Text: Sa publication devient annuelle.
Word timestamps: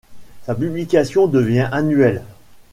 Sa 0.47 0.55
publication 0.55 1.27
devient 1.27 1.69
annuelle. 1.71 2.23